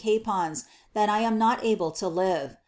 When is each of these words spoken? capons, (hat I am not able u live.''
capons, 0.03 0.65
(hat 0.95 1.09
I 1.09 1.19
am 1.19 1.37
not 1.37 1.63
able 1.63 1.95
u 2.01 2.07
live.'' 2.07 2.57